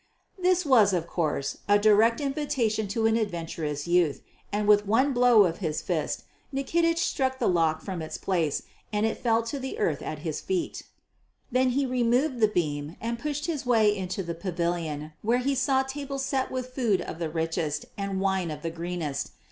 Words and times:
This 0.39 0.65
was, 0.65 0.93
of 0.93 1.05
course, 1.05 1.57
a 1.69 1.77
direct 1.77 2.19
invitation 2.19 2.87
to 2.87 3.05
an 3.05 3.15
adventurous 3.15 3.85
youth, 3.87 4.23
and 4.51 4.67
with 4.67 4.87
one 4.87 5.13
blow 5.13 5.43
of 5.43 5.59
his 5.59 5.83
fist 5.83 6.23
Nikitich 6.51 6.97
struck 6.97 7.37
the 7.37 7.47
lock 7.47 7.83
from 7.83 8.01
its 8.01 8.17
place 8.17 8.63
and 8.91 9.05
it 9.05 9.19
fell 9.19 9.43
to 9.43 9.59
the 9.59 9.77
earth 9.77 10.01
at 10.01 10.17
his 10.25 10.41
feet. 10.41 10.81
Then 11.51 11.69
he 11.77 11.85
removed 11.85 12.39
the 12.39 12.47
beam 12.47 12.95
and 12.99 13.19
pushed 13.19 13.45
his 13.45 13.63
way 13.63 13.95
into 13.95 14.23
the 14.23 14.33
pavilion, 14.33 15.13
where 15.21 15.37
he 15.37 15.53
saw 15.53 15.83
tables 15.83 16.25
set 16.25 16.49
with 16.49 16.73
food 16.73 17.01
of 17.01 17.19
the 17.19 17.29
richest 17.29 17.85
and 17.95 18.19
wine 18.19 18.49
of 18.49 18.63
the 18.63 18.71
greenest. 18.71 19.29